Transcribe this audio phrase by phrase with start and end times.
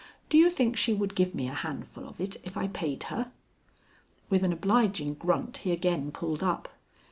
[0.29, 3.31] Do you think she would give me a handful of it if I paid her?"
[4.31, 6.69] With an obliging grunt he again pulled up.